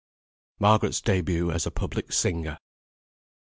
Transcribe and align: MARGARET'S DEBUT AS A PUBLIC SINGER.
MARGARET'S 0.57 0.99
DEBUT 1.01 1.51
AS 1.51 1.67
A 1.67 1.69
PUBLIC 1.69 2.11
SINGER. 2.11 2.57